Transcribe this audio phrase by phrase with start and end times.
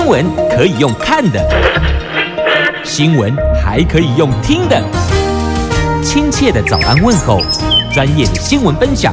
[0.00, 1.46] 新闻可以用看的，
[2.82, 4.82] 新闻还可以用听的。
[6.02, 7.42] 亲切的早安问候，
[7.92, 9.12] 专业的新闻分享，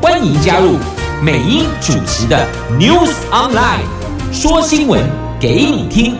[0.00, 0.78] 欢迎加入
[1.22, 2.48] 美英主持的
[2.80, 3.84] News Online，
[4.32, 5.04] 说新闻
[5.38, 6.16] 给你听。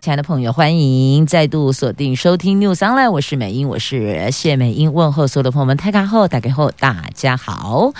[0.00, 7.92] 亲爱的朋友，欢迎再度锁定收听 News Online，我是美英，我是谢美英，问候所有的朋友们，大家好，大家好，大家好。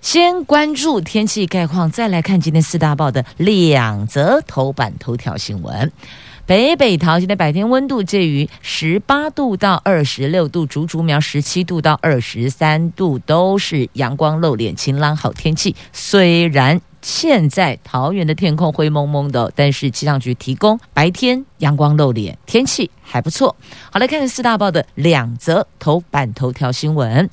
[0.00, 5.92] 先关注天气概况，再来看今天四大报的两则头版头条新闻。
[6.46, 15.76] 北北桃今天白天温度介于十八度到二十六度，竹竹苗十七度到二十三度，都是阳光露脸、晴朗好天气。
[15.92, 23.54] 虽然现在桃园的天空灰蒙蒙的，但是气象局提供白天阳光露脸，天气还不错。
[23.92, 27.28] 好，来看四大报的两则头版头条新闻。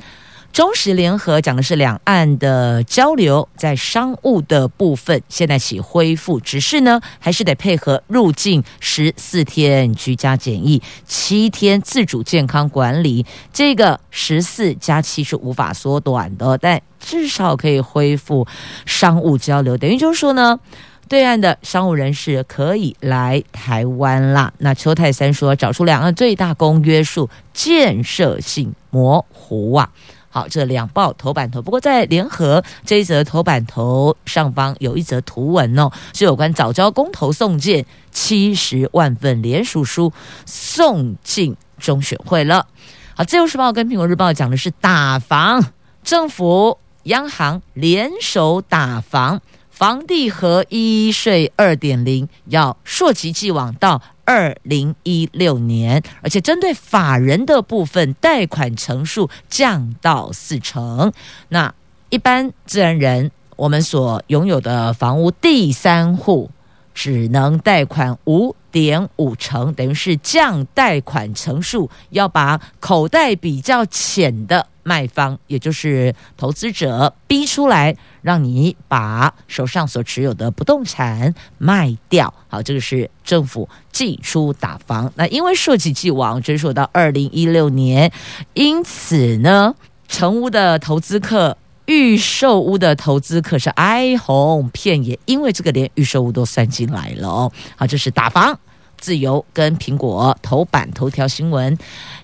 [0.57, 13.23] 中时联合讲的是两岸的交流，在商务的部分现在起恢复，只是呢还是得配合入境十四天居家检疫，七天自主健康管理。
[13.53, 18.47] 这个十四加七是无法缩短的，但至少可以恢复
[18.87, 19.77] 商务交流。
[19.77, 20.59] 等于就是说呢，
[21.07, 24.51] 对岸的商务人士可以来台湾啦。
[24.57, 29.91] 那邱泰三说，找出两岸最大公约数建设性模糊啊。
[30.29, 40.11] 好，这两报头版头，不过在联合这一则头版头上方有一则图文哦，是有关早教公投送件七十万份联署书
[40.45, 42.67] 送进中选会了。
[43.15, 45.65] 好，自由时报跟苹果日报讲的是打房，
[46.03, 49.41] 政府央行联手打房，
[49.77, 54.01] 房地合一税二点零要溯及既往到。
[54.25, 61.13] 二零一六年，而且针对法人的部分，贷款成数降到四成。
[61.47, 61.73] 那
[62.09, 66.51] 一般自然人，我们所拥有的房屋第三户，
[66.93, 74.67] 只能贷款五点五成，等于是降贷款成数，要把口袋比较浅的。
[74.87, 82.33] 卖方，也就是投资者，逼出来让你把手上所持有的不动产卖掉。
[82.47, 85.11] 好，这个是政府寄出打房。
[85.17, 88.09] 那因为涉及既往，追溯到二零一六年，
[88.53, 89.75] 因此呢，
[90.07, 97.51] 成屋的投资客、预售屋的投资客是哀鸿遍野，因为这个连预售屋都算进来了。
[97.75, 98.57] 好，这是打房。
[98.97, 101.77] 自由跟苹果头版头条新闻，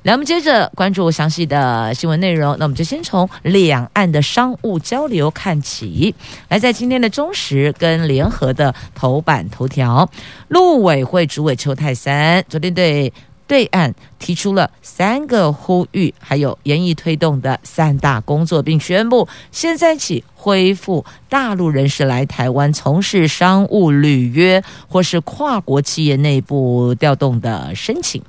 [0.04, 2.56] 来我们接着关注详细的新闻内容。
[2.60, 6.14] 那我们就先从两岸的商务交流看起。
[6.50, 10.10] 来，在今天的中时跟联合的头版头条，
[10.48, 13.14] 陆委会主委邱泰三昨天对。
[13.54, 28.20] 对岸提出了三个呼吁，还有研议推动的三大工作，并宣布现在起恢复大陆人士来台湾从事商务履约或是跨国企业内部调动的申请。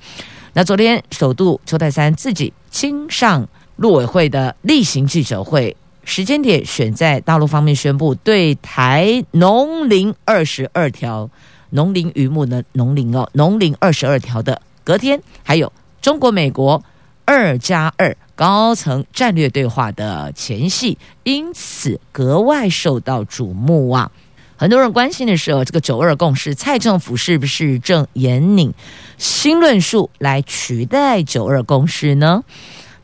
[0.53, 5.75] 那昨天首度邱太三自己亲上陆委会的例行记者会，
[6.05, 11.31] 时间点选在大陆方面宣布对台农林二十二条，
[11.71, 14.61] 农林渔牧的农林哦，农林二十二条的。
[14.85, 15.73] 隔天还有
[16.03, 16.85] 中国美国
[17.25, 24.13] 二加二高层战略对话的前戏，因此格外受到瞩目啊！
[24.57, 28.75] 很多人关心的是，这个九二共识，蔡政府是不是正引领
[29.19, 32.45] 新论述来取代九二共识呢？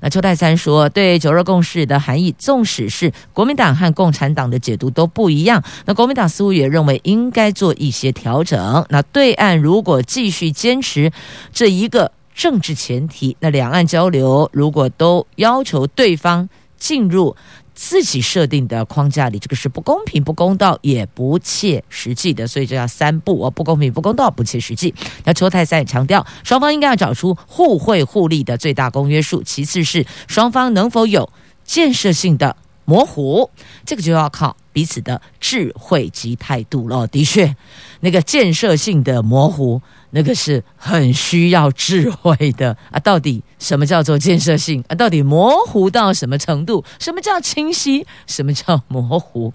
[0.01, 5.63] 那邱泰三说，对九二共识的含义，纵使是国民党和共产党的解读都不一样。
[5.85, 8.85] 那国民党似乎也认为应该做一些调整。
[8.89, 11.13] 那对岸如果继续坚持
[11.53, 17.37] 这一个政治前提，那两岸交流如果都要求对方进入。
[17.83, 24.95] 自己设定的框架里，这个是不公平、不公道，也不切实际的，所以这叫三不哦，不公平、不公道、不切实际。
[25.25, 31.33] 那邱太三也强调，双方应该要找出互惠互利的最大公约数，其次是双方能否有
[31.65, 32.55] 建设性的
[32.85, 33.49] 模糊，
[33.87, 37.07] 这个就要靠彼此的智慧及态度了。
[37.07, 37.57] 的确，
[38.01, 39.81] 那个建设性的模糊。
[40.13, 42.99] 那个是很需要智慧的啊！
[42.99, 44.95] 到底什么叫做建设性啊？
[44.95, 46.85] 到底模糊到什么程度？
[46.99, 48.07] 什么叫清晰？
[48.27, 49.53] 什么叫模糊？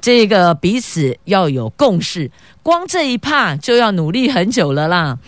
[0.00, 2.30] 这个彼此要有共识，
[2.62, 5.18] 光这一趴就要努力很久了啦。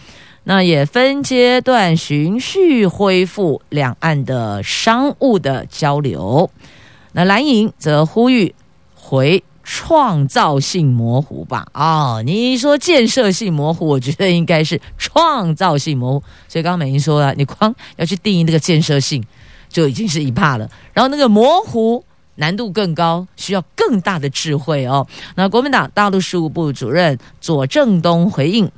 [0.44, 6.50] 那也分阶段循序恢复两岸的商务的交流。
[7.12, 8.54] 那蓝营则呼吁
[8.94, 9.42] 回。
[9.72, 16.26] 创造性模糊吧，哦，你说建设性模糊，我觉得应该是创造性模糊。
[16.48, 19.24] 所以刚刚美英说了，你光要去定义那个建设性，
[19.68, 20.68] 就已经是一怕了。
[20.92, 25.06] 然后那个模糊，难度更高，需要更大的智慧哦。
[25.36, 28.68] 那国民党大陆事务部主任左正东回应。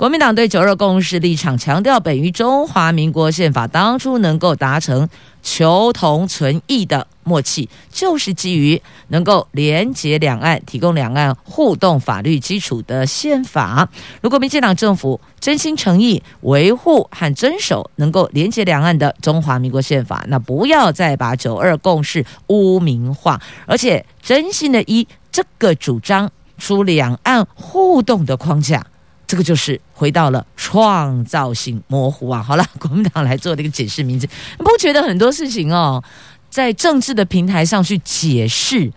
[0.00, 5.06] 国民党对九二共识立场强调，本于中华民国宪法当初能够达成
[5.42, 13.86] 求同存异的默契，就是基于能够连结两岸、提供两岸互动法律基础的宪法。
[14.22, 28.86] 如果民进党政府真心诚意维护和遵守能够连结两岸的中华民国宪法，那不要再把九二共识污名化，而且真心的依这个主张出两岸互动的框架。
[29.30, 32.42] 这个就是回到了创造性模糊啊！
[32.42, 34.28] 好了， 国民党来做这个解释名字，
[34.58, 36.02] 不觉得很多事情哦，
[36.50, 38.90] 在政治的平台上去解释，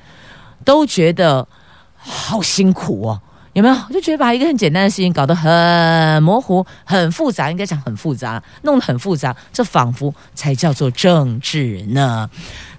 [0.65, 1.47] 都觉得
[1.95, 3.21] 好辛苦哦？
[3.53, 3.75] 有没有？
[3.91, 12.27] 就觉得把一个很简单的事情搞得很模糊、很复杂，应该讲很复杂，弄得很复杂，这仿佛才叫做政治呢？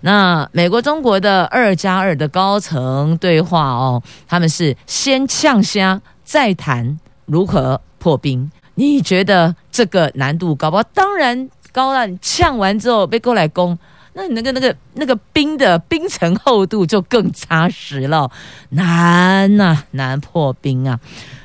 [0.00, 6.98] 那美国、中国的二加二的高层对话哦，他们是先呛虾再谈。
[7.26, 8.50] 如何破冰？
[8.76, 10.82] 你觉得这个难度高不高？
[10.92, 12.06] 当然高了。
[12.06, 13.78] 你呛完之后被过来攻，
[14.14, 18.30] 那你那个那个那个冰的冰层厚度就更扎实了，
[18.70, 20.98] 难呐、啊，难破冰啊！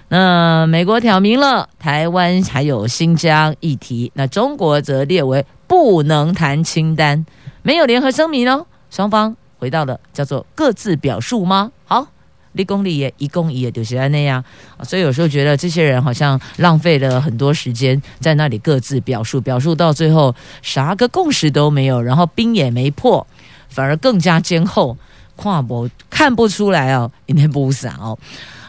[0.07, 7.23] 那美国挑明了台湾还有新疆议题，那中国则列为不能谈清单，
[7.61, 8.65] 没有联合声明哦。
[8.89, 11.71] 双方回到了叫做各自表述吗？
[11.85, 12.07] 好。
[12.59, 14.43] 一公里也，一公一业，就是那样。
[14.83, 23.25] 所以有时候觉得这些人好像浪费了很多时间在那里各自表述，表述到最后啥个共识都没有，然后冰也没破，
[23.69, 24.97] 反而更加坚厚。
[25.37, 28.19] 跨博看不出来哦，一点不散哦。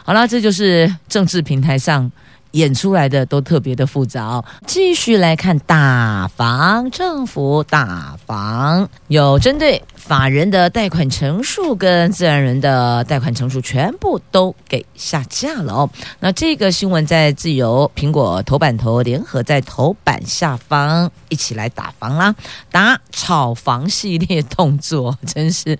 [0.05, 2.09] 好了，这就是政治平台上
[2.51, 4.45] 演出来的，都特别的复杂哦。
[4.65, 9.81] 继续来看打房，政府打房有针对。
[10.01, 15.89] 法人的贷款成数跟自然人的贷款成数全部都给下架了哦。
[16.19, 22.33] 那这个新闻在自由苹果头版头联合在头版下方一起来打房啦，
[22.71, 25.77] 打炒房系列动作， 真是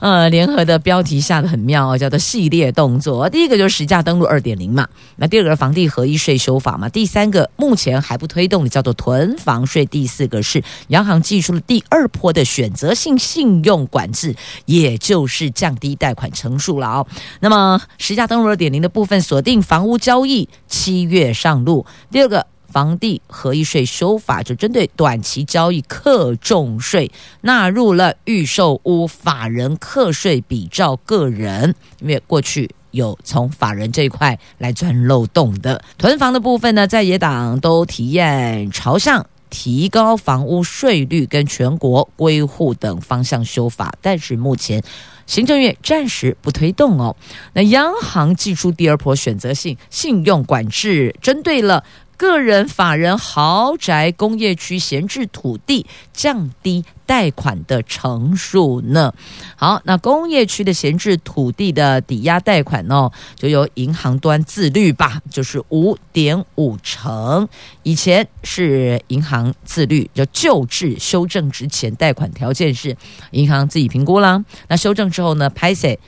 [0.00, 3.28] 呃联合的标题下的很妙哦，叫做系列动作。
[3.28, 14.34] 第一个就是实价登录二点零嘛，那第二个房地合一税修法嘛，第三个目前还不推动的叫做囤房税，第四个是央行寄出了第二波的选择性信用管制，
[14.66, 17.06] 也就是降低贷款成数了哦。
[17.40, 21.86] 那么，实价登录二点零的部分锁定房屋交易七月上路。
[22.10, 35.82] 第二个，房地合一税修法就针对短期交易课重税，纳入了预售屋法人课税比照个人，因为过去有从法人这一块来钻漏洞的。
[35.96, 39.26] 囤房的部分呢，在野党都提验朝向。
[39.50, 44.82] 提高房屋税率跟全国归户等方向修法，但是目前
[45.24, 47.16] 行政院暂时不推动哦。
[47.54, 51.82] 那央行祭出第二波选择性信用管制，针对了。
[52.18, 59.14] 个人、法人、豪宅、工业区闲置土地降低贷款的成数呢？
[59.56, 67.48] 好，那工业区的闲置土地的抵押贷款哦，就由银行端自律吧，就是五点五成。
[67.84, 72.96] 以前是银行自律，就旧制修正之前贷款条件是
[73.30, 74.44] 银行自己评估啦。
[74.66, 75.98] 那修正之后呢，拍谢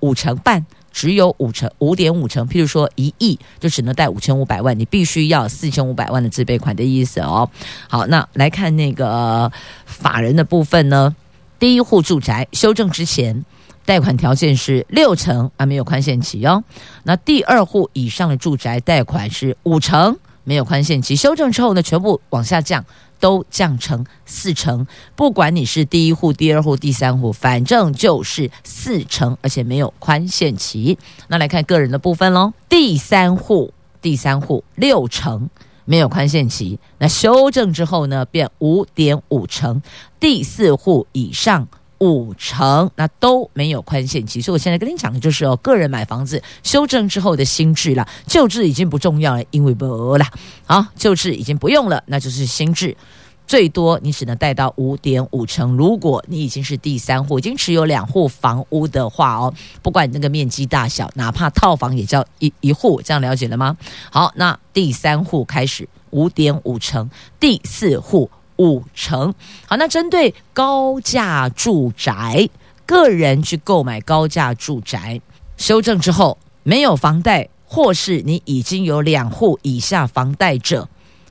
[0.00, 0.64] 五成半。
[0.98, 7.48] 只有五成，五点五成，譬如说一亿就只能贷五千五百万，你必须要四千五百万的自备款的意思哦。
[7.88, 9.52] 好，那来看那个
[9.86, 11.14] 法人的部分呢，
[11.60, 13.44] 第一户住宅修正之前
[13.84, 16.64] 贷款条件是六成啊，没有宽限期哦。
[17.04, 21.14] 那第二户以上的住宅贷款是五成，没有宽限期。
[21.14, 22.82] 修正之后呢，全部往下降。
[23.20, 24.86] 都降成四成，
[25.16, 30.96] 不管你是第一户、第二户、第三户，反正就是四成，而且没有宽限期。
[31.26, 35.50] 那来看个人的部分喽，第三户、第三户六成
[35.84, 39.82] 没有宽限期，那修正之后呢，变五点五成，
[40.20, 41.66] 第四户以上。
[42.00, 50.30] 五成，那都没有宽限期，所以我现在跟你讲的就是哦，个人买房子修正之后的新制啦，旧制已经不重要了，因为不啦，
[50.66, 52.96] 好，旧制已经不用了，那就是新制，
[53.46, 55.76] 最多你只能贷到五点五成。
[55.76, 59.52] 如果你已经是第三户，已经持有两户房屋的话哦，
[59.82, 63.76] 不管你那个面积大小，哪怕套房也叫一一户，这样了解了吗？
[64.10, 68.30] 好，那第三户开始五点五成，第四户。
[68.58, 69.34] 五成，
[69.66, 72.48] 好，那针对高价住宅，
[72.84, 75.20] 个人去购买高价住宅，
[75.56, 80.88] 修正之后没有房贷，或是你已经有两户以下房贷者，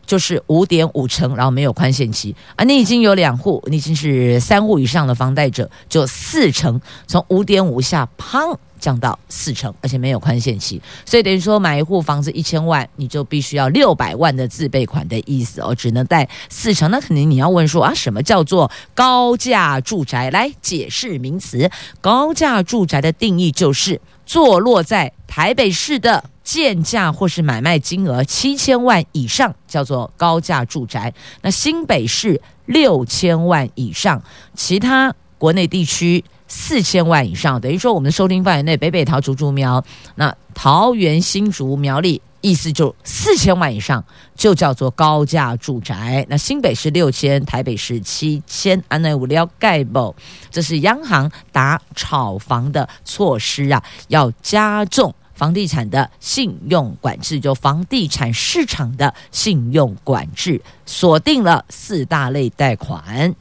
[0.07, 2.63] 就是五点五成，然后没有宽限期啊。
[2.63, 16.89] 你已经有两户，你已经是三户以上的房贷者，就四成，从五点五下砰降到四成，而且没有宽限期，所以等于说买一户房子一千万，你就必须要六百万的自备款的意思哦，只能贷四成。
[16.89, 20.31] 那肯定你要问说啊，什么叫做高价住宅？
[20.31, 26.23] 来解释名词，高价住宅的定义就是坐落在台北市的。
[26.47, 34.23] 建价或是买卖金额七千万以上叫做高价住宅，那新北市六千万以上，
[34.55, 39.83] 其他国内地区四千万以上，等于说我们的收听范围内，北北桃竹竹苗，
[40.15, 44.01] 那桃园新竹苗栗，意思就四千万以上
[44.33, 46.25] 就叫做高价住宅。
[46.29, 50.15] 那新北市六千，台北市七千，安内无聊盖不？
[50.49, 55.13] 这是央行打炒房的措施啊，要加重。
[55.37, 63.35] 房地产的信用管制，就房地产市场的信用管制，锁定了四大类贷款，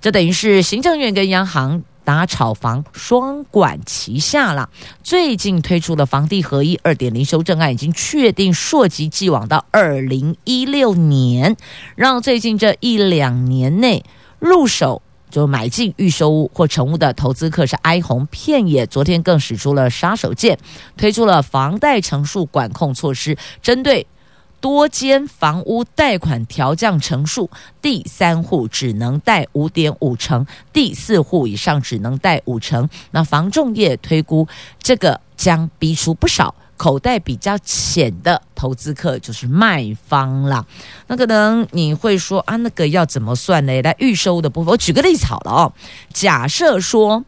[0.00, 4.68] 这等于是行政院跟央行打炒房双管齐下了。
[5.04, 11.56] 最近推出的房地合一二点零修正案，已经确定溯及既往到二零一六年，
[11.94, 14.04] 让最近这一两年内
[14.40, 15.00] 入手。
[15.30, 20.56] 就买进预售屋或成屋的投资客是哀鸿遍野，昨天更使出了杀手锏，
[20.96, 24.06] 推出了房贷成数管控措施，针对
[24.60, 27.48] 多间房屋贷款调降成数，
[27.80, 32.86] 第三户只能贷五点五成，第四户以上只能贷五成。
[33.12, 34.46] 那房仲业推估，
[34.82, 36.54] 这个将逼出不少。
[36.80, 40.64] 口袋比较浅的投资客就是卖方啦。
[41.08, 43.82] 那可能你会说啊，那个要怎么算呢？
[43.82, 45.72] 来预收的部分，我举个例子好了哦。
[46.14, 47.22] 假设说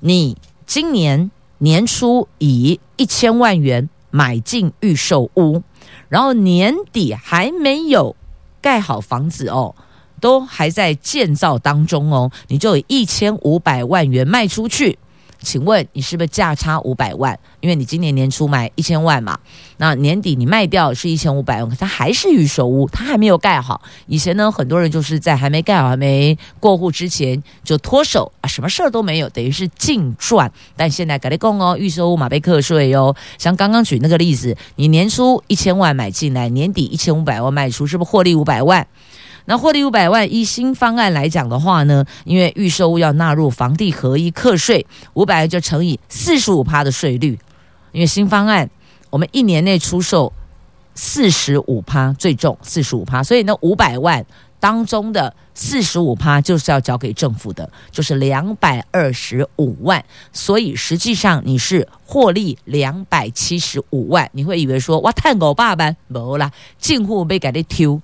[0.00, 0.36] 你
[0.66, 5.62] 今年年初以一千万元买进预售屋，
[6.10, 8.14] 然后年底还没有
[8.60, 9.74] 盖好房子哦，
[10.20, 14.98] 都还在建造当中哦，你就以一千五百万元卖出去。
[15.40, 17.38] 请问你是不是价差五百万？
[17.60, 19.38] 因为你今年年初买一千万嘛，
[19.76, 23.80] 那年底你卖掉是一千五百万，可它还是预售屋，它还没有盖好。
[24.06, 30.50] 以前呢，很多人就是在还没盖好、还没过户之前就脱手啊，什么事儿都没有，等于是净赚。
[30.76, 33.14] 但现在改立工哦，预售屋马被课税哟。
[33.38, 38.86] 像刚刚举那个例子，你年初一千万买进来，年底一千五百万卖出，是不是获利五百万？
[39.48, 47.38] 那获利五百万，依新方案来讲的话呢，因为预售屋要纳入房地合一课税，五百万就乘以四十五趴的税率。
[47.92, 48.68] 因为新方案，
[49.08, 50.30] 我们一年内出售
[50.94, 54.22] 四十五趴最重四十五趴，所以那五百万
[54.60, 60.04] 当中的四十五趴就是要交给政府的，就是两百二十五万。
[60.30, 64.28] 所以实际上你是获利两百七十五万。
[64.34, 67.98] 你会以为说哇，太狗爸爸没啦，进户被改的丢。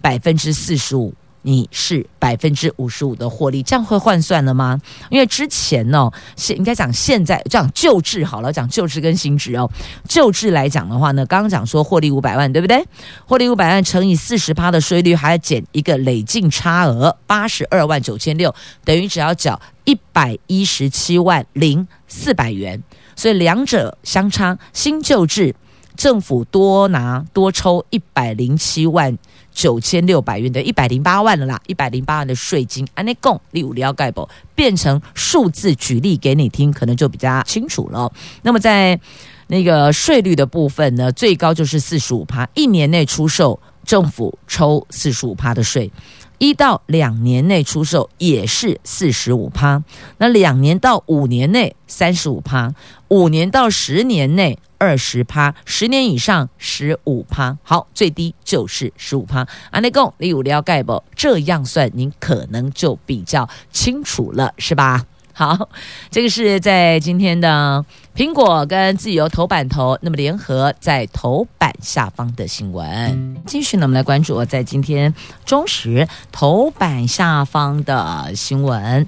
[0.00, 4.80] 百分之四十五，你是百分之五十五的获利，这样会换算了吗？
[5.10, 9.70] 因为之前呢、哦，现应该讲现在这样旧制好了，讲旧制跟新制哦。
[10.08, 12.84] 旧制来讲的话呢，刚刚讲说获利五百万，对不对？
[13.26, 18.52] 获利五百万乘以四十趴的税率，还要减一个累进差额八十二万九千六，
[18.84, 22.82] 等于只要缴一百一十七万零四百元，
[23.14, 25.54] 所以两者相差新旧制，
[25.96, 29.16] 政府多拿多抽一百零七万。
[29.56, 34.28] 九千六百元的一百零八万了啦，一百零八万的税金，安内共利五了解不？
[34.54, 38.12] 变成数字举例给你听，可能就比较清楚了。
[38.42, 39.00] 那么在
[39.46, 45.90] 那个税率的部分呢，最高就是四十五趴，一年内出售，政府抽四十五趴的税。
[46.38, 49.82] 一到两年内出售也是四十五趴，
[50.18, 52.74] 那两年到五年内三十五趴，
[53.08, 59.46] 五年到十年内二十趴，十年以上十五趴，好，最低就是十五趴。
[59.70, 61.02] 安内贡你有了解不？
[61.14, 65.06] 这样算您可能就比较清楚了，是吧？
[65.38, 65.68] 好，
[66.10, 67.84] 这个是在今天的
[68.16, 73.36] 苹果跟自由头版头，那么联合在头版下方的新闻。
[73.46, 75.14] 继续呢，我们来关注在今天
[75.44, 79.06] 中时头版下方的新闻。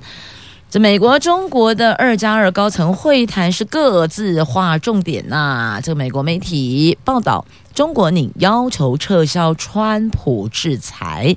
[0.69, 11.35] 这美国、中国的二加二高层会谈是各自划重点呐、这个美国媒体报道，中国拟要求撤销川普制裁。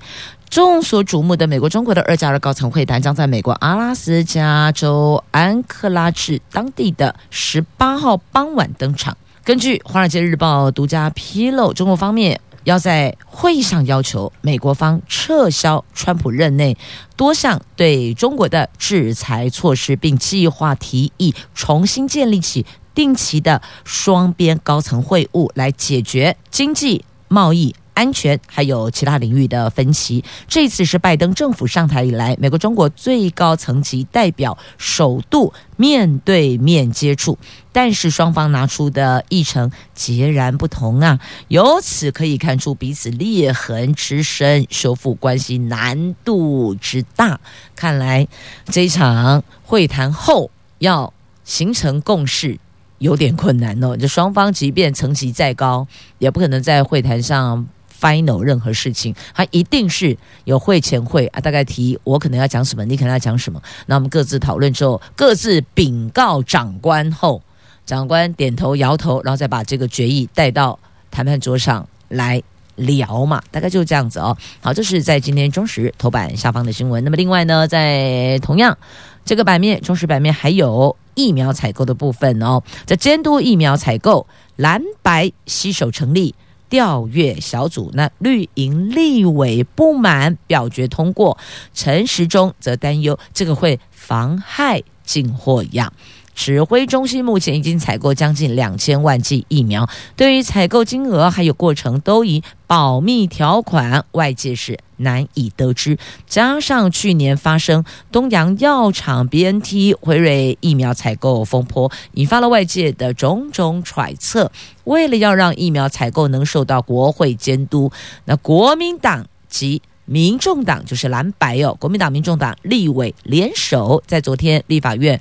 [0.51, 9.15] 众所瞩目的美国、中国的二加二高层会谈将在美国阿拉斯加州安克拉治当地的十八号傍晚登场。
[9.45, 16.77] 根据《华尔街日报》独家披露，中国方面要在会议上要求美国方撤销川普任内
[17.15, 27.73] 多项对中国的制裁措施，并计划提议重新建立起定期的双边高层会晤，来解决经济贸易。
[27.93, 30.23] 安全，还有其他领域的分歧。
[30.47, 37.37] 这次是拜登政府上台以来，美国中国最高层级代表首度面对面接触，
[37.71, 41.19] 但是双方拿出的议程截然不同啊！
[41.47, 47.39] 由此可以看出彼此裂痕之深，修复关系难度之大。
[47.75, 48.27] 看来
[48.65, 52.57] 这一场会谈后要形成共识，
[52.99, 53.97] 有点困难哦。
[53.97, 55.87] 这双方即便层级再高，
[56.19, 57.67] 也不可能在会谈上
[58.01, 59.13] final 任何事情。
[59.33, 63.61] 他一定是有会前会啊，大概提我可能要讲什么，你可能要讲什么。
[63.85, 67.41] 那我们各自讨论之后，各自禀告长官后，
[67.85, 70.79] 长官点头摇头，然后再把这个决议带到
[71.11, 72.41] 谈判桌上来
[72.75, 73.41] 聊嘛。
[73.51, 74.35] 大概就是这样子哦。
[74.61, 77.03] 好，这是在今天中时头版下方的新闻。
[77.03, 78.75] 那么另外呢，在同样
[79.23, 80.97] 这个版面，中时版面还有。
[81.13, 86.33] 疫苗采购的部分哦，在监督疫苗采购，蓝白携手成立
[86.71, 87.91] 调阅小组。
[87.93, 91.37] 那绿营立委不满表决通过，
[91.75, 95.93] 陈时中则担忧这个会妨害进货样。
[96.33, 105.97] 指挥中心目前已经采购将近两千万剂疫苗，对于采购金额还有过程都以保密条款，外界是难以得知。
[106.25, 114.51] 加上去年发生东洋药厂 BNT 辉瑞疫苗采购风波，引发了外界的种种揣测。
[114.85, 117.91] 为了要让疫苗采购能受到国会监督，
[118.25, 125.19] 那国民党及民众党就是蓝白哦，国民党、民众党立委联手，在昨天立法院。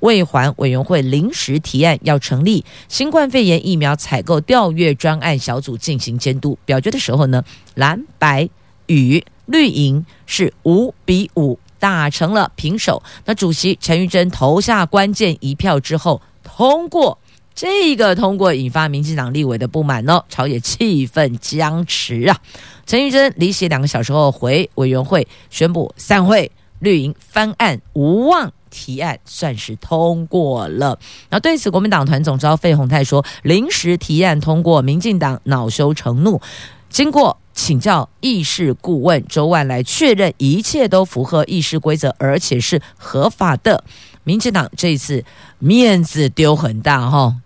[0.00, 6.58] 卫环委员会临时提案，要成立新冠肺炎疫苗采购调阅专案小组进行监督。
[6.64, 8.48] 表决的时候呢，蓝白
[8.86, 13.02] 与绿营是五比五打成了平手。
[13.24, 17.18] 那主席陈玉珍投下关键一票之后通过，
[17.54, 22.38] 这个通过引发民进党立委的不满哦，朝野气氛僵持啊。
[22.86, 28.52] 陈玉珍离席两个小时后回委员会宣布散会，绿营翻案无望。
[28.70, 30.98] 提案算是通过了。
[31.30, 36.40] 那对此，国民党团总召费鸿泰说：“临时提案通过，民进党恼羞成怒。
[36.88, 43.84] 经过请教议事顾问周万来确认，一切都符合议事规则，而且是合法的。
[44.24, 45.24] 民进党这次
[45.58, 47.36] 面子丢很大，哈。”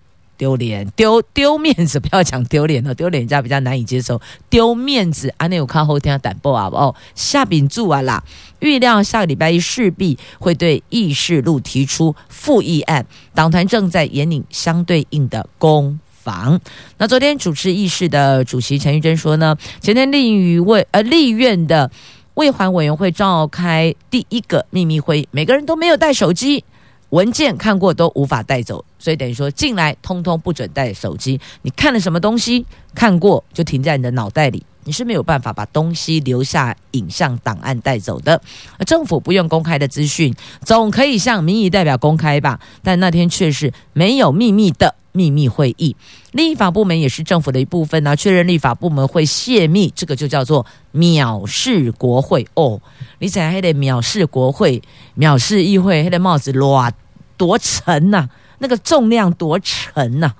[0.42, 4.20] 丢脸，丢丢面子，不要讲丢脸了，丢脸人家比较难以接受。
[4.50, 8.20] 丢面子，阿内有看后天要胆薄啊哦，下饼住啊啦！
[8.58, 16.60] 预料下个礼拜一势必会对议事录提出复议案，党团正在研拟相对应的攻防。
[16.98, 21.88] 那昨天主持议事的主席陈玉珍说呢，前天立于为呃立院的
[22.34, 26.64] 卫环委员会召开第一个秘密会议，每个人都没有带手机。
[27.12, 31.38] 文件看过都无法带走，所以等于说进来通通不准带手机。
[31.60, 38.40] 你看了什么东西，看过就停在你的脑袋里，你是没有办法把东西留下影像档案带走的。
[38.86, 42.58] 政府不用公开的资讯，总可以向民意代表公开吧？
[42.82, 45.94] 但那天却是没有秘密的秘密会议。
[46.30, 52.80] 立法部门也是政府的一部分呢、啊，确认立法部门会泄密，这个就叫做藐视国会哦。
[53.18, 54.80] 你才还得藐视国会，
[55.18, 56.94] 藐视议会，还得帽子乱。
[57.42, 58.28] 多沉呐、
[58.58, 60.32] 那个重量多沉呐、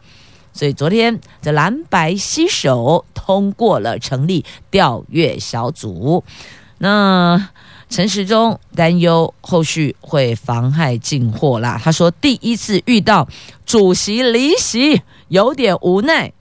[0.52, 6.22] 所以昨天这蓝白携手通过了成立调阅小组。
[6.78, 7.48] 那
[7.90, 13.26] 陈时中担忧后续会妨害进货啦，他说第一次遇到
[13.66, 16.32] 主席离席，有点无奈。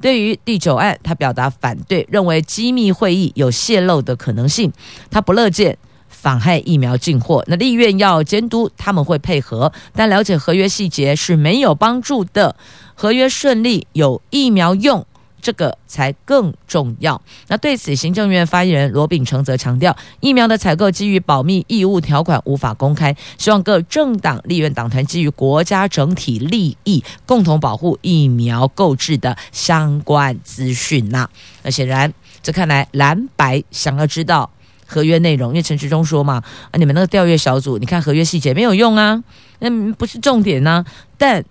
[0.00, 4.72] 对于第九案，他表达反对，认为机密会议有泄露的可能性，
[5.10, 5.76] 他不乐见。
[6.20, 12.56] 妨害疫苗进货，那立院要监督，他们会配合，但了解合约细节是没有帮助的。
[12.94, 15.06] 合约顺利有疫苗用，
[15.40, 17.22] 这个才更重要。
[17.46, 31.28] 那对此，行政院发言人罗秉成则强调，疫苗的采购基于保密义务条款无法公开，希望各政党立院党团基于国家整体利益，共同保护疫苗购置的相关资讯呐。
[31.62, 34.50] 那显然，这看来蓝白想要知道。
[34.88, 39.22] 合约内容，因为陈时中说嘛，啊，你们那个调阅小组，你看合约细节没有用啊，
[39.58, 40.84] 那不是重点啊。
[41.18, 41.44] 但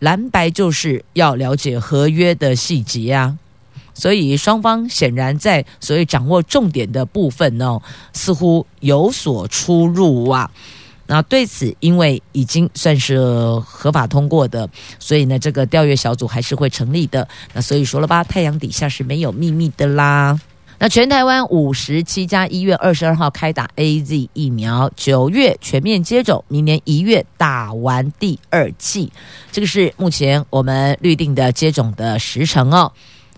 [0.00, 3.38] 蓝白就是要了解合约的细节啊，
[3.94, 7.80] 所以双方显然在所谓掌握重点的部分呢，
[8.12, 10.50] 似乎有所出入啊。
[11.06, 13.18] 那对此，因为已经算是
[13.66, 17.26] 合法通过的，所以呢，这个调阅小组还是会成立的。
[17.52, 20.38] 那所以说了吧，太阳底下是没有秘密的啦。
[20.82, 29.12] 那全台湾五十七家医院二十二号开打 AZ 疫苗，九月全面接种，明年一月打完第二剂。
[29.52, 32.92] 这个是目前我们预定的接种的时程哦，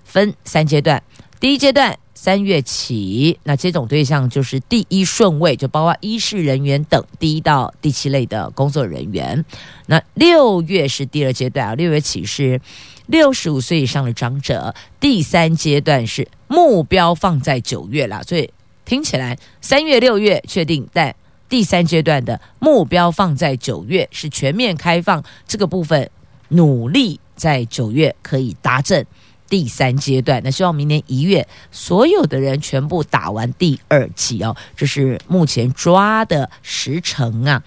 [0.05, 1.03] 分三阶段。
[1.39, 9.45] 第一阶段三月起，那接种对象就是第一顺位，就包括医事人员等第一到第七类的工作人员。
[9.85, 12.59] 那六月是第二阶段啊，六月起是
[13.07, 14.75] 六十五岁以上的长者。
[15.01, 18.51] 第三阶段是目标放在九月了，所以
[18.85, 21.15] 听起来三月、六月确定，但
[21.49, 26.11] 第三阶段的目标放在九月，是全面开放这个部分，
[26.49, 29.07] 努力在九月可以达阵。
[29.47, 37.63] 第三阶段，那希望明年一月所有的人全部打完第二剂哦，这是目前抓的时程啊。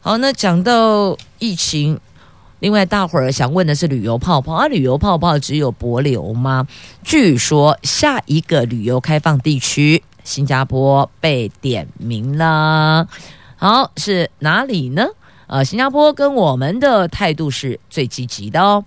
[0.00, 1.98] 好，那讲到疫情，
[2.66, 6.66] 另外大伙儿想问的是旅游泡泡啊，旅游泡泡只有帛琉吗？
[7.04, 13.06] 据说下一个旅游开放地区新加坡被点名了。
[13.54, 15.06] 好，是哪里呢？
[15.46, 18.84] 呃，新加坡跟我们的态度是最积极的哦。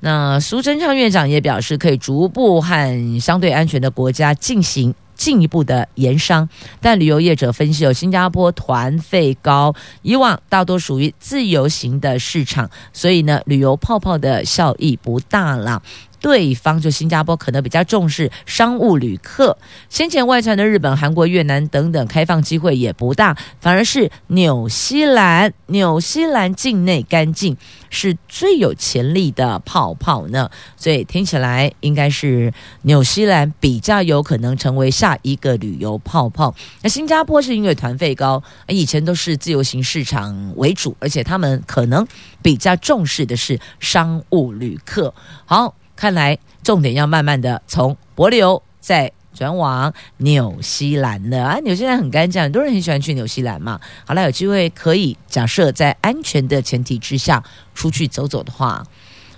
[0.00, 6.48] 那苏贞昌院长也表示，可以逐步和相对安全的国家进行进一步的延商，
[6.80, 15.82] 但旅游业者分析，有新加坡团费高，以往大多属于自由行的市场，所以呢，旅游泡泡的效益不大了。
[16.20, 19.56] 对方就新加坡可能比较重视商务旅客，
[19.88, 27.56] 先前外传的日本、韩国、越南等等开放机会也不大，反而是纽西兰，纽西兰境内干净
[27.90, 32.52] 是最有潜力的泡泡呢，所以听起来应该是
[32.82, 36.54] 纽西兰比较有可能成为下一个旅游泡泡。
[36.82, 42.06] 那新加坡是因为团费高，以前都是自由行市场为主，而且他们可能
[42.42, 45.14] 比较重视的是商务旅客。
[45.44, 45.74] 好。
[45.96, 51.58] 看来重点要慢慢的从柏流再转往纽西兰了啊！
[51.64, 53.80] 纽西兰很干净，很多人很喜欢去纽西兰嘛。
[54.06, 57.42] 好了，有机会可以假设在安全的前提之下
[57.74, 58.86] 出去走走的话，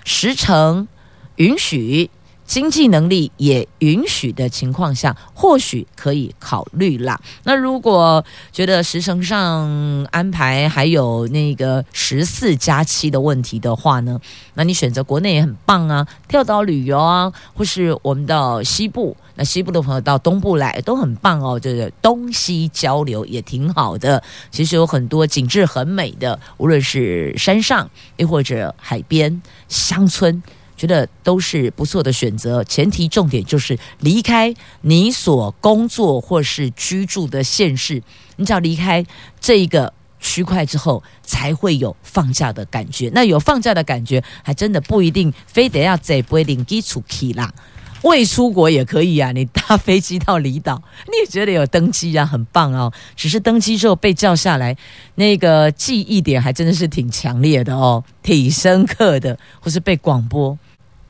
[0.05, 0.87] 时程
[1.37, 2.11] 允许。
[2.49, 7.21] 经济能力也允许的情况下，或许可以考虑啦。
[7.45, 9.69] 那如果觉得时程上
[10.05, 14.19] 安排还有那个十四加七的问题的话呢，
[14.55, 24.23] 那你选择国内也很棒啊，跳岛旅游啊，或是我们到西部，那西部的朋友到东部来都很棒哦，就是东西交流也挺好的。
[24.51, 30.43] 其实有很多景致很美的，无论是山上，又或者海边、乡村。
[30.79, 38.01] 觉得都是不错的选择，前提重点就是离开你所工作或是居住的县市，
[38.37, 39.05] 你只要离开
[39.41, 43.11] 这一个区块之后，才会有放假的感觉。
[43.13, 47.53] 那有放假的感觉，还真的不一定非得要在柏林基础去啦，
[48.03, 49.33] 未出国也可以啊。
[49.33, 52.93] 你搭飞机到离岛，你也觉得有登机啊，很棒哦。
[53.17, 54.77] 只是登机之后被叫下来，
[55.17, 60.57] 那个记忆点还真的是挺强烈的哦，挺深刻的，或是被广播。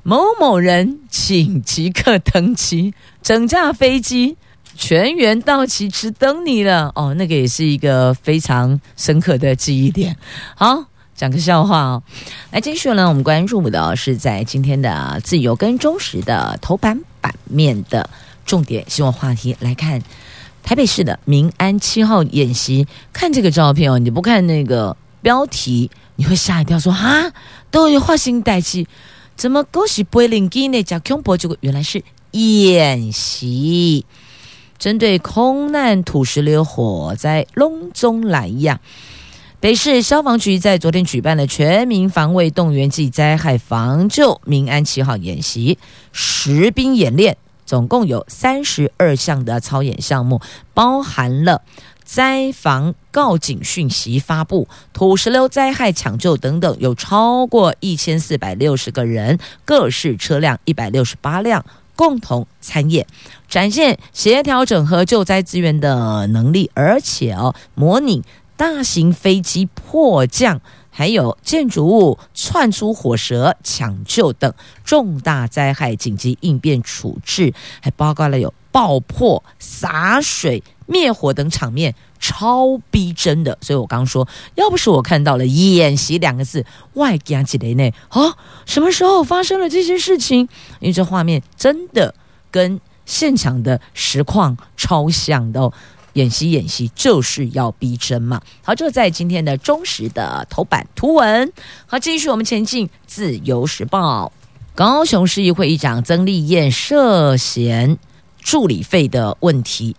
[0.09, 4.39] 某某人，请即刻登机，整架飞机
[4.75, 6.91] 全员到齐，只等你了。
[6.95, 10.17] 哦，那个也是一个非常深刻的记忆点。
[10.55, 10.83] 好，
[11.15, 12.03] 讲个笑话哦。
[12.53, 18.09] 来，继续呢，我们关注的是在今天的自由跟中时的头版版面的
[18.47, 19.55] 重点新闻话题。
[19.61, 20.03] 来看
[20.63, 27.31] 台北市的民安七号演习，看这个照片哦，你不看那个标题，你会吓一跳说，说啊，
[27.71, 28.87] 都有化新代志。
[29.39, 30.83] 怎么恭喜柏林机呢？
[30.83, 34.05] 讲空博，结果原来是演习，
[34.81, 38.81] 针对空难土石流火灾拢总来呀。
[39.61, 45.79] 北市消防局在昨天举办了全民防卫动员暨灾害防救民安七号演习
[46.11, 50.41] 实兵演练，总共有三十二项的操演项目，
[50.75, 51.63] 包含了。
[52.09, 61.63] 灾防告警讯息发布、土石流灾害抢救等等，有超过一千四百六十个人，各式车辆一百六十八辆
[61.95, 63.07] 共同参演，
[63.47, 68.25] 展现协调整合救灾资源的能力，而且哦，模拟
[68.57, 74.51] 大型飞机迫降，还有建筑物窜出火舌抢救等
[74.83, 80.65] 重大灾害紧急应变处置，还包括了有爆破、洒水。
[80.89, 88.35] 灭火等场面超逼真的，所以我刚刚说，要不是我看到了“演习”两个字，外加几雷内啊，
[88.67, 90.41] 什么时候发生了这些事情？
[90.81, 92.15] 因为这画面真的
[92.51, 95.73] 跟现场的实况超像的哦。
[96.15, 98.41] 演习演习就是要逼真嘛。
[98.65, 101.53] 好，就在今天的中时的头版图文。
[101.87, 102.89] 好，继续我们前进。
[103.07, 104.33] 自由时报，
[104.75, 107.99] 高雄市议会议长曾丽燕涉嫌
[108.41, 109.95] 助理费的问题。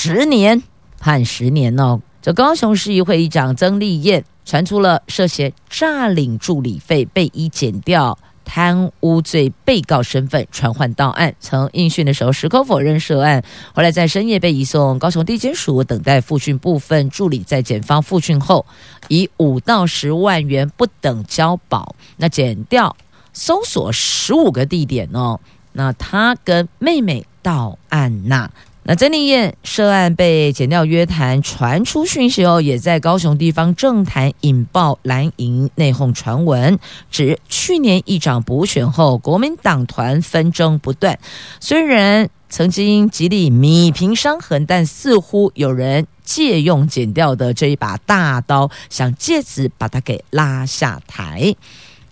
[0.00, 0.62] 十年
[1.00, 2.00] 判十年哦！
[2.22, 13.42] 这高雄市议会议长曾丽燕传出了涉嫌诈领助理费被依检调贪污罪被告身份传唤到案，曾应讯的时候矢口否认涉案，
[13.74, 16.56] 后来在深夜被移送高雄地检署等待复讯。
[16.56, 18.64] 部分助理在检方复讯后，
[19.08, 22.96] 以五到十万元不等交保，那减掉
[23.32, 25.40] 搜索十五个地点哦，
[25.72, 28.48] 那他跟妹妹到案呐。
[28.90, 36.78] 那曾丽燕涉案被剪掉约谈，传出讯息后，也在高雄地方政坛引爆蓝营内讧传闻，
[37.10, 41.18] 指去年议长补选后，国民党团纷争不断。
[41.60, 51.54] 虽然曾经极力弥平伤痕，但似乎有人借用剪掉的这一把大刀，想借此把他给拉下台。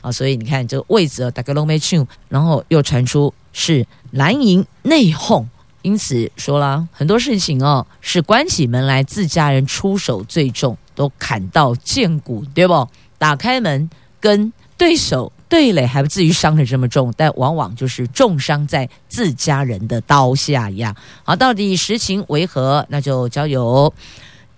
[0.02, 5.46] 啊，所以你看这个位置大概都没去，然后又传出是蓝营内讧。
[5.87, 12.88] 因此说了很多事情哦，是关起门来自家人出手最重，都砍到见骨，对不？
[13.18, 20.96] 打开门跟对手对垒，还不至于伤得这么重，但往往就是重伤在自家人的刀下呀。
[21.22, 22.85] 好，到底实情为何？
[22.88, 23.94] 那就交由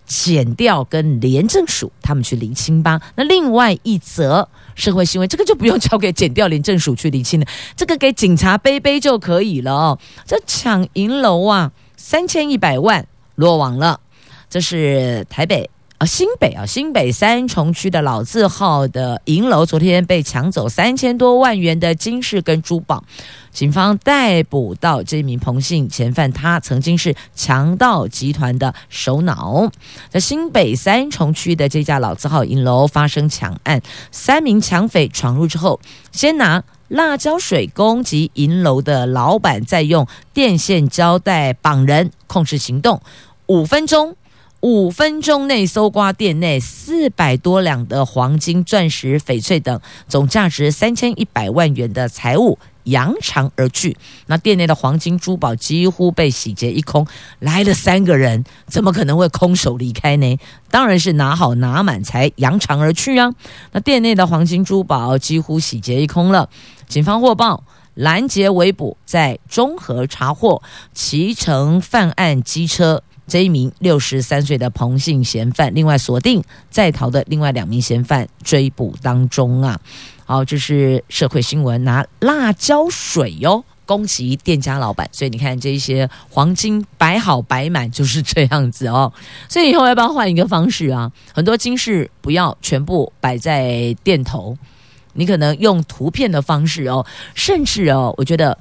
[0.09, 3.01] 减掉跟廉政署他们去厘清吧。
[3.15, 4.49] 那另外一则。
[4.79, 9.99] 社会新闻，这个就不用交给减掉廉政署去厘清了，这个给警察背背就可以了哦。
[10.25, 13.99] 这抢银楼啊，三千一百万落网了，
[14.49, 23.03] 这是台北啊，新北啊，新北三重区的老字号的银楼，昨天被抢走三千多万元的金饰跟珠宝。
[23.51, 29.73] 警方逮捕到这名彭姓嫌犯，他曾经是强盗集团的首脑。
[30.09, 33.83] 在新北三重区的这家老字号银楼发生抢案，
[34.13, 35.81] 三名抢匪闯入之后，
[36.13, 43.01] 先拿辣椒水攻击银楼的老板，再用电线胶带绑人控制行动。
[43.47, 44.15] 五分钟，
[44.61, 52.59] 五分钟内搜刮店内四百多两的黄金、钻石、翡翠等总价值三千一百万元的财物。
[52.85, 57.07] 扬长而去，那店内的黄金珠宝几乎被洗劫一空。
[57.39, 60.39] 来了三个人，怎么可能会空手离开呢？
[60.71, 63.35] 当然是拿好拿满才扬长而去啊！
[63.73, 66.49] 那店内的黄金珠宝几乎洗劫一空了。
[66.87, 70.63] 警方获报，拦截围捕，在中和查获
[70.95, 79.79] 骑乘犯案机车这一名六十三岁的彭姓嫌犯，另外锁定在逃的另外两名嫌犯，追捕当中啊。
[80.25, 89.13] 好，这是社会新闻，拿辣椒水哟、哦、攻击店家老板，所以你看这些黄金摆好摆满就是这样子哦。
[89.49, 91.11] 所以以后要不要换一个方式啊？
[91.33, 94.57] 很多金饰不要全部摆在店头，
[95.15, 98.59] 你可能用图片的方式哦，甚至哦，我觉得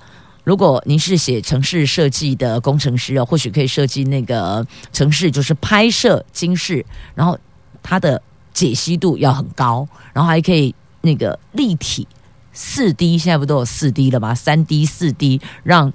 [0.48, 7.38] 如果您是写城市设计的工程师哦，或许可以设计那个城市，就是拍摄金饰，然后
[7.84, 8.22] 它的
[8.54, 10.74] 解析度要很高，然后还可以。
[11.02, 12.06] 那个立体
[12.52, 14.36] 四 D 现在不都有四 D 了吗？
[14.36, 15.94] 三 D、四 D，让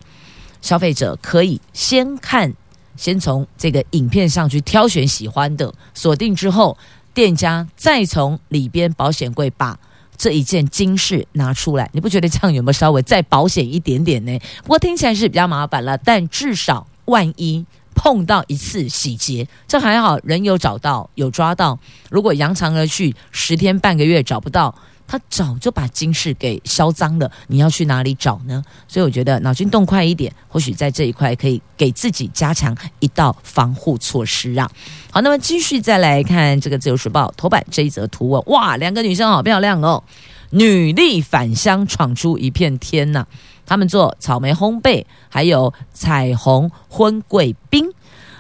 [0.63, 2.55] 消费者可以先看，
[2.97, 6.79] 先从这个影片上去挑选喜欢的，锁定之后，
[7.13, 9.79] 店家再从里边保险柜把
[10.23, 11.91] 这一件金饰拿出来。
[11.93, 14.39] 你不觉得这样有没有稍微再保险一点点呢？
[14.63, 21.77] 不过听起来是比较麻烦了，但至少万一碰到一次洗劫，这还好，人有找到，有抓到。
[22.09, 24.73] 如果扬长而去，十天半个月找不到。
[25.07, 28.63] 他早就把金饰给销赃了，你要去哪里找呢？
[28.89, 34.71] 所以我觉得脑筋动快一点，或许在这一块可以给自己加强一道防护措施啊。
[35.11, 40.03] 好，那么继续再来看这个《自由时报》头版这一则图文，哇，两个女生好漂亮哦，
[40.51, 43.27] 女力返乡闯出一片天呐！
[43.67, 47.93] 她们做草莓烘焙，还有彩虹婚贵宾，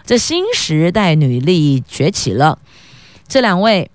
[0.07, 2.59] 这新时代女力崛起了。
[3.29, 3.90] 这两位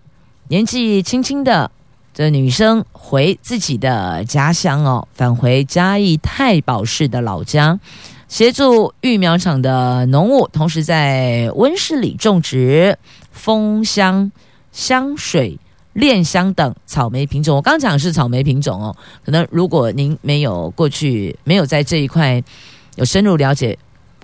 [0.49, 1.71] 年纪轻轻的。
[2.17, 7.79] 这女生回自己的家乡哦，返回嘉义太保市的老家，
[8.27, 12.97] 协助育苗场的农务，同时在温室里种植
[13.31, 14.31] 丰香、
[14.71, 15.59] 香水、
[15.93, 17.55] 恋香等草莓品种。
[17.55, 22.43] 我刚讲的是草莓品种哦，可能如果您没有过去，没有在这一块
[22.95, 23.77] 有深入了解。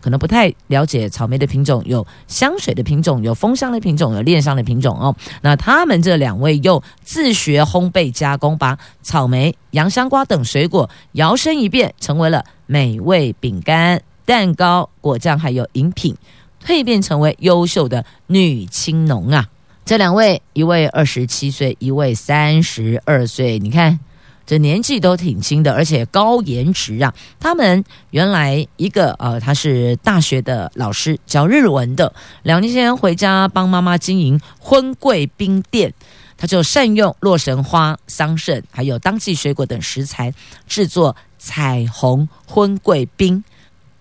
[0.03, 5.15] 可能不太了解草莓的品种，有香水的品种，有丰香的品种，有恋香的品种哦。
[5.41, 16.13] 那他们这两位又自学烘焙加工，把草莓、洋香瓜等水果摇身一变，成为了美味饼干、蛋糕、果酱，还有饮品，
[16.65, 19.47] 蜕变成为优秀的女青农啊！
[19.85, 23.97] 这两位，一位二十七岁，一位三十二岁，你看。
[24.45, 27.13] 这年纪都挺轻的，而且高颜值啊！
[27.39, 32.13] 他们原来一个呃，他是大学的老师，教日文的。
[32.43, 35.93] 两年前回家帮妈妈经营婚贵宾店，
[36.37, 40.33] 他就善用洛神花、桑葚，还有当季水果等食材，
[40.67, 43.41] 制作彩虹婚桂冰，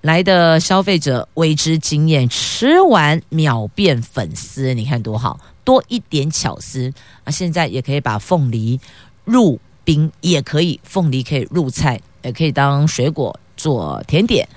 [0.00, 7.30] 来的消费者为之惊艳，吃完秒变粉丝，你看多好，多一点巧思啊！
[7.30, 8.80] 现在也可以把凤梨
[9.24, 9.60] 入
[10.20, 14.48] 也可以凤梨可以入菜，也可以当水果做甜点，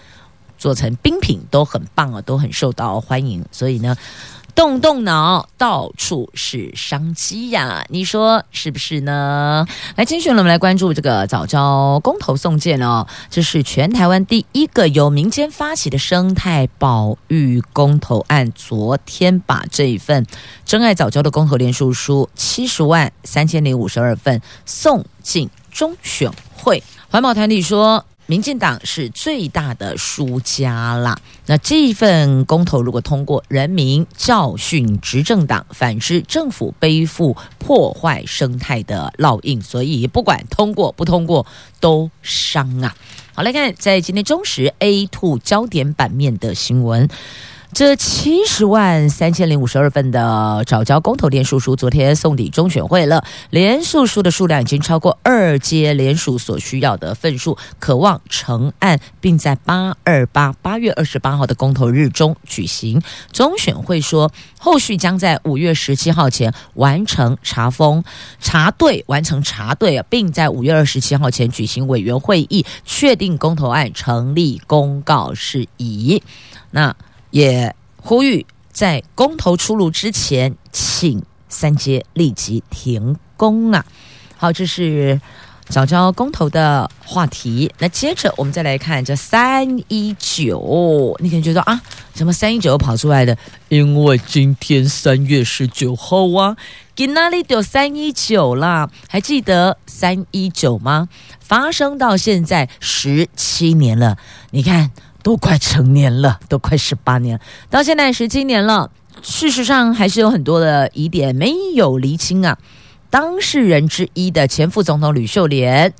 [0.57, 3.43] 做成冰品都很棒啊，都很受到欢迎。
[3.51, 3.95] 所以呢。
[4.55, 7.85] 动动脑，到处是商机呀！
[7.89, 9.67] 你说是不是呢？
[9.97, 18.49] 来，今天我们来关注这个早教公投送件哦，这是全台湾第一个由民间发起的生态保育公投案。
[18.55, 20.25] 昨天把这一份
[20.65, 28.05] 珍爱早教的公投连署书七十万三千零五十二份送进中选会，环保团体说。
[28.27, 31.17] 民进党是最大的输家啦。
[31.45, 41.45] 那这一份公投如果通过，人民教训执政党，反之政府背负破坏生态的烙印，所以不管通过不通过
[41.79, 42.95] 都伤啊。
[43.33, 47.07] 好，来看在今天中时 A two 焦点版面的新闻。
[47.75, 53.25] 这七十万三千零五十二份的早交公投连署书，昨天送抵中选会了。
[53.49, 63.01] 连署书的数量已经超过二阶连署所需要的份数，可望成案，并在八二八八月二十八号的公投日中举行。
[63.33, 68.01] 中选会说，后续将在五月十七号前完成查封、
[68.39, 76.23] 查对，完成查对，并在五月二十七号前举行委员会议，确定公投案成立公告事宜。
[76.71, 76.95] 那。
[77.35, 83.85] 也呼吁在公投出炉之前，请三阶立即停工啊！
[84.37, 85.19] 好，这是
[85.67, 87.69] 藻礁公投的话题。
[87.79, 91.81] 那接着我们再来看这三一九，你可能觉得啊，
[92.13, 93.37] 怎么三一九跑出来的？
[93.67, 96.55] 因为今天三月十九号啊，
[96.95, 98.89] 给哪里有三一九啦？
[99.09, 101.09] 还记得三一九吗？
[101.41, 104.17] 发生到现在十七年了，
[104.51, 104.91] 你看。
[105.25, 108.91] 都快成年了，都快十八年，到现在十七年了。
[109.23, 112.59] 事实上，还是有很多的疑点没有厘清啊。
[113.09, 115.91] 当事人之一的前副总统吕秀莲，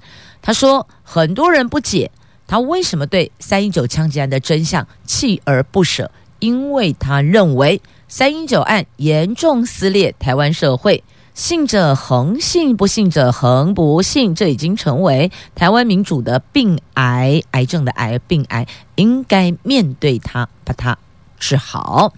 [0.44, 2.12] 他说，很多人不解
[2.46, 11.04] 他为什么对三一九枪击案的真相锲而不舍，因为他认为三一九案严重撕裂台湾社会。
[11.36, 20.98] 信者恒信，不信者恒不信，这已经成为台湾民主的病癌，癌症的癌，病癌应该面对它，把它
[21.38, 22.14] 治好。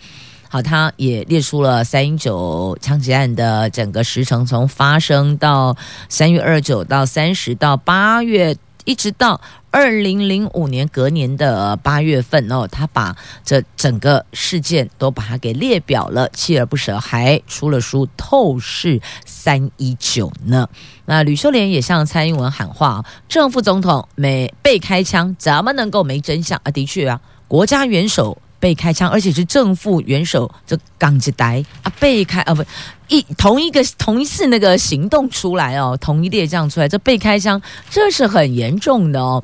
[0.50, 5.76] 好，他也列出了三一九枪击案的整个时程，从发生到
[6.08, 8.56] 三月二十九到三十到八月。
[8.86, 9.42] 一直到
[9.78, 20.68] 二零零五年隔年的八月份哦，他把这整个事件都把它给列表了，锲而不舍，还出了书透视三一九呢。
[21.06, 26.72] 那吕秀莲也向蔡英文喊话，正副总统没被开枪，怎么能够没真相啊？
[26.72, 28.36] 的确啊，国家元首。
[28.60, 32.64] 被开枪，而且是正副元首这刚一代啊，被开啊不
[33.10, 39.44] 一同一个同一次那个行动出来哦，同一列这样出来，这被开枪这是很严重的哦。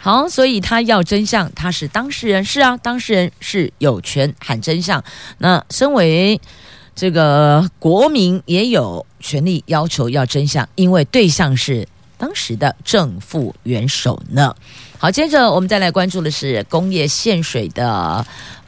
[0.00, 5.02] 好，所以他要真相，他是当事人，是啊，当事人是有权喊真相。
[5.38, 6.40] 那身为
[6.94, 11.86] 这个国民，也有权利要求要真相，因为对象是
[12.18, 14.54] 当时的正副元首呢。
[14.98, 18.24] 好，接着我们再来关注的是工业限水的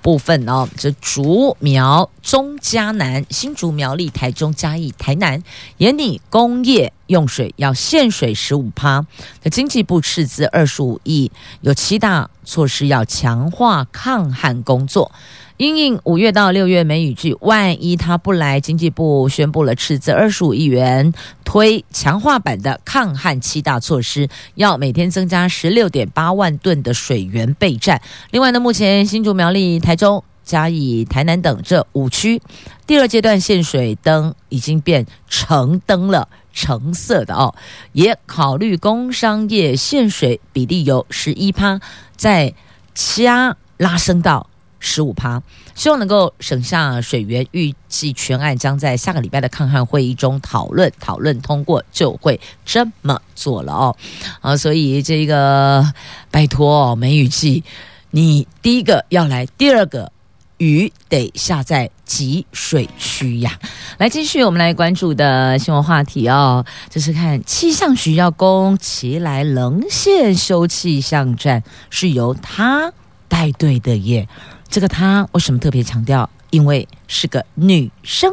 [0.07, 0.69] 部分哦。
[0.77, 5.43] 这竹苗、中嘉南、新竹苗栗、台中嘉义、台南，
[5.79, 9.05] 研拟工业用水要限水十五趴。
[9.43, 15.11] 那经济部斥资二十五亿，有七大措施要强化抗旱工作。
[15.59, 21.15] 因应五月到六月梅雨季，万一他不来，经济部宣布了斥资二十五亿元
[21.47, 28.03] 推强化版的抗旱七大措施，要每天增加十六点八万吨的水源备战。
[28.33, 32.43] 另外呢，目前新竹苗栗、台中、嘉义、台南等这五区，
[32.87, 37.55] 第二阶段限水灯已经变橙灯了，橙色的哦，
[37.93, 41.81] 也考虑工商业限水比例由十一趴
[42.15, 42.53] 再
[42.93, 44.51] 加拉升到。
[44.87, 45.43] 十五趴，
[45.75, 47.45] 希望能够省下水源。
[47.51, 53.97] 预计全案将在下个礼拜的抗旱会议中讨论，讨论通过就会这么做了哦。
[54.41, 55.85] 啊，所以这个
[56.31, 57.65] 拜托哦，梅雨季，
[58.13, 60.13] 你第一个要来，第二个
[60.59, 63.59] 雨得下在集水区呀。
[63.99, 72.93] 来，继续我们来关注的新闻话题哦，就是看气象局要攻奇莱棱线修气象站，是由他
[73.29, 74.29] 带队的耶。
[74.69, 78.33] 这个她为什么特别强调因为是个女生，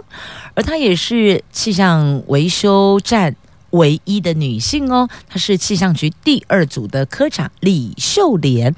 [0.54, 3.36] 而她也是气象维修站
[3.72, 5.10] 唯一的女性哦。
[5.28, 8.76] 她是气象局第二组的科长李秀莲。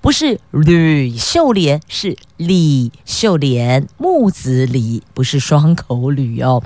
[0.00, 6.62] 不是吕秀莲，是李秀莲，木子李，不是双口吕哦。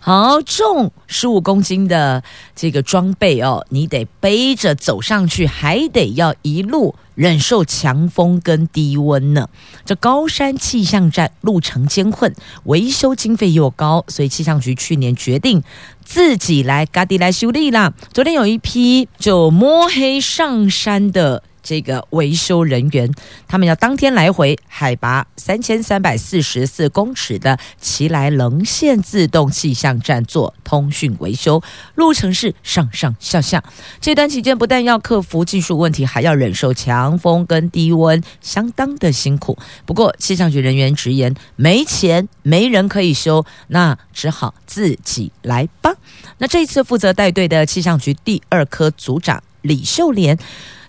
[0.00, 2.22] 好，重十五公斤的
[2.54, 9.48] 这个装备哦，你得背着走上去，还得要一路忍受强风跟低温呢。
[9.86, 15.62] 这高山气象站路程艰困，维修经费又高，所以气象局去年决定
[16.04, 17.94] 自己来嘎地来修理啦。
[18.12, 21.42] 昨天有一批就摸黑上山的。
[21.64, 23.10] 这个维修人员，
[23.48, 31.62] 他们要当天来回海拔三千三百四十四公尺的奇莱棱线自动气象站做通讯维修，
[31.94, 33.64] 路程是上上下下。
[34.00, 39.56] 这段期间不但要克服技术问题，还要忍受强风跟低温，相当的辛苦。
[39.86, 45.94] 不过气象局人员直言，没钱，没人可以修，那只好自己来吧。
[46.36, 50.38] 那这一次负责带队的气象局第二科组长李秀莲，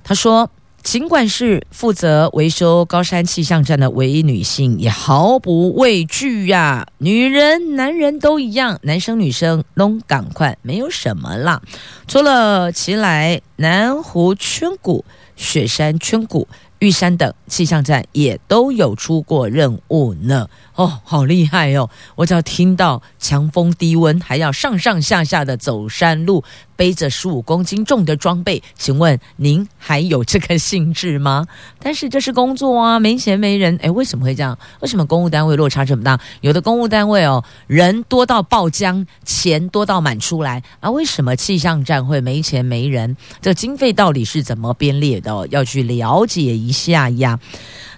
[0.03, 0.51] 他说。
[0.85, 11.59] 尽管是负责维修高山气象站的唯一女性，也毫不畏惧呀、女人、男人都一样，男生女生拢赶快，没有什么啦。
[12.07, 15.03] 除了奇莱、南湖圈谷、
[15.35, 16.47] 雪山圈谷。
[16.85, 20.47] 玉山等气象站也都有出过任务呢。
[20.75, 21.89] 哦，好厉害哦！
[22.15, 26.43] 我只要听到强风低温，还要上上下下的走山路，
[26.75, 31.47] 背着十五公斤重的装备，请问您还有这个兴致吗？
[31.81, 34.55] 但是这是工作啊，没钱没人，诶，为什么会这样？
[34.81, 36.19] 为什么公务单位落差这么大？
[36.41, 43.15] 有的公务单位哦，人多到爆浆，钱多到满出来啊，为什么气象站会没钱没人？
[43.41, 45.47] 这经费到底是怎么编列的哦？
[45.49, 47.39] 要去了解一下压。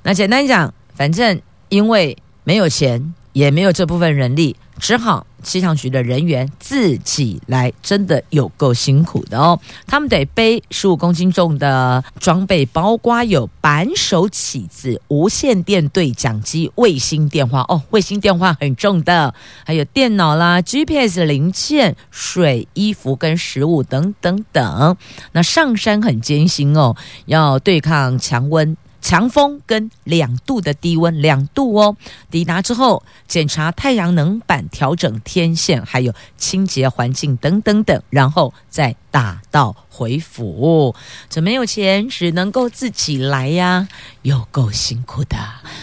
[0.04, 2.16] 那简单讲，反正因为。
[2.48, 9.60] 没有钱，也没有这部分人力，只好气象局的人员自己来，真的有够辛苦的哦。
[9.86, 19.34] 他们得背十五公斤重的装备，包括有扳手起子、无线电对讲机、卫星电话哦，卫星电话很重的，
[19.66, 24.98] 还有电脑啦、GPS 零件、水、衣服跟食物等等等。
[25.32, 28.76] 那上山很艰辛哦，要对抗强温。
[29.02, 31.96] 强风跟两度的低温，两度哦。
[32.30, 40.94] 抵达之后，检查太阳能板，调整天线，还有清洁环境等等等，然后再打道回府。
[41.30, 43.88] 这没有钱，只能够自己来呀，
[44.24, 45.38] 有够辛苦的。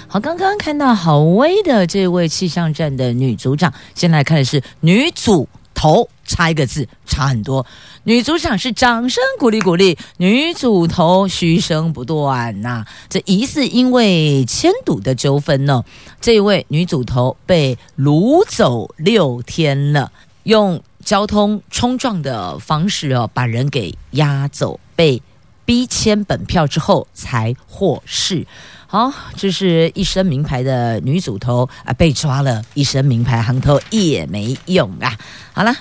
[0.07, 6.09] 好，刚刚看到好威的这位气象站的女组长，先来看的是女组头。
[6.27, 7.67] 差一个字，差很多。
[8.07, 15.83] 女组长是掌声鼓励鼓励，女组头嘘声不断呐、这疑似因为签赌的纠纷呢，
[16.21, 25.23] 这位女组头被掳走六天了，用交通冲撞的方式哦，把人给押走，被
[25.65, 28.47] 逼签本票之后才获释。
[28.87, 35.17] 好，这是一身名牌的女组头啊，被抓了，一身名牌行头也没用啊。
[35.55, 35.75] 好了。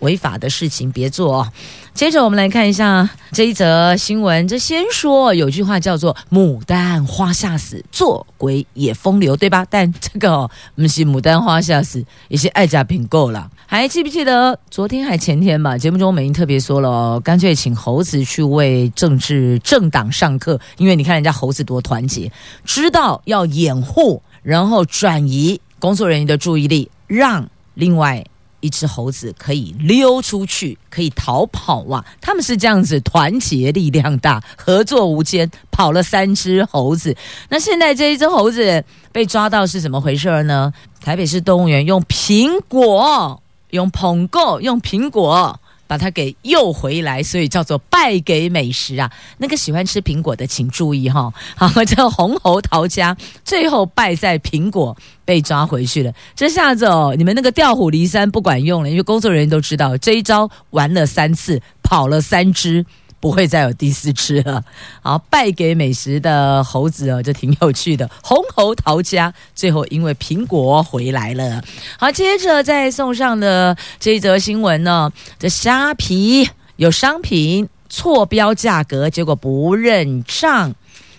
[0.00, 1.52] 违法的事情别做哦。
[1.94, 4.46] 接着我们来看一下这一则新闻。
[4.46, 9.66] 这先说有句话叫做“牡丹花下死，做鬼也风流”，对吧？
[9.70, 13.50] 但这个哦，不是牡丹花下死，也是爱家品够了。
[13.64, 15.78] 还记不记得昨天还前天吧？
[15.78, 22.30] 节目中美英特别说了哦，干脆请猴子去为政治政党上课，因为你看人家猴子多团结，
[22.66, 28.22] 知道要掩护，然后转移工作人员的注意力，让另外。
[28.60, 32.04] 一只猴子可以溜出去，可以逃跑哇！
[32.20, 37.16] 他们是这样子，团结力量大，合作无间，跑了三只猴子。
[37.48, 38.82] 那现在这一只猴子
[39.12, 40.72] 被抓到是怎么回事呢？
[41.00, 43.40] 台北市动物园用苹果，
[43.70, 45.60] 用捧够，用苹果。
[45.86, 49.10] 把它给诱回来，所以叫做败给美食啊！
[49.38, 56.12] 那个喜欢吃苹果的，请注意哈、 好，这个红猴桃家，最后败在苹果，被抓回去了。
[56.34, 62.84] 这下子哦，你们那个调虎离山不管用了，因为工作人员都知道这一招玩了三次，跑了三只。
[63.18, 64.62] 不会再有第四只了。
[65.02, 68.08] 好，败给美食的猴子哦，就挺有趣的。
[68.22, 71.62] 红猴逃家，最后因为苹果回来了。
[71.98, 80.74] 好，接着再送上的这则新闻呢，这虾皮有商品错标价格，结果不认账，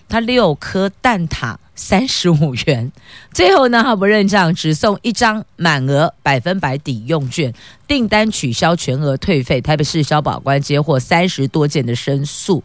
[0.08, 2.90] 它六颗蛋挞三十五元，
[3.32, 7.54] 最后呢，他不认账，只送一张满额百分百抵用券，
[7.86, 9.60] 订单取消全额退费。
[9.60, 12.64] 台北市消保官接获三十多件的申诉，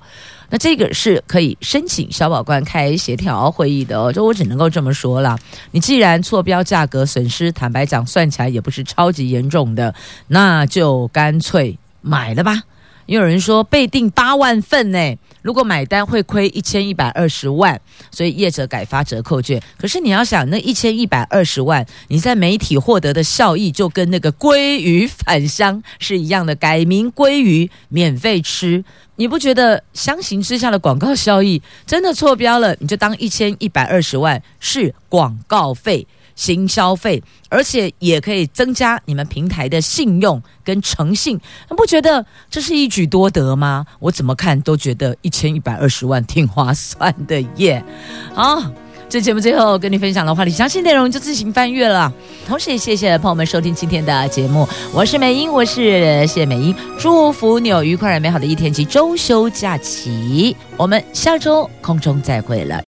[0.49, 4.11] 那这个是可以申请消保官开协调会议的哦。
[4.11, 5.38] 就我只能够这么说了，
[5.70, 9.93] 你既然错标价格损失，坦白讲算起来也不是超级严重的，
[10.28, 12.64] 那就干脆买了吧。
[13.05, 15.15] 也有人说被订八万份呢。
[15.41, 17.79] 如果买单会亏一千一百二十万，
[18.11, 19.61] 所以业者改发折扣券。
[19.77, 28.85] 可是你要想，那一千一百二十万，你在媒体获得的效益就跟那个鲑鱼返乡是一样的，改名鲑鱼免费吃，
[29.17, 32.73] 你不觉得相形之下的广告效益真的错标了？
[32.79, 36.07] 你就当一千一百二十万是广告费。
[36.36, 43.86] 新消费，而且也可以增加你们平台的信用跟诚信，你不觉得这是一举多得吗？
[43.99, 47.84] 我怎么看都觉得一千一百二十万挺划算的耶！
[48.34, 48.63] 好，
[49.09, 52.11] 这节目最后跟你分享的话题详细内容就自行翻阅了。
[52.47, 62.81] 同时也谢谢朋友们收听今天的节目，我是美英，我是谢美英，祝福你有愉快而美好的一天及周休假期，我们下周空中再会了。